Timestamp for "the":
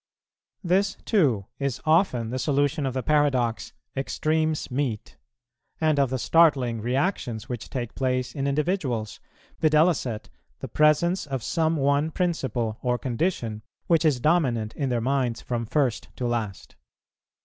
2.31-2.39, 2.95-3.03, 6.09-6.17, 10.03-10.67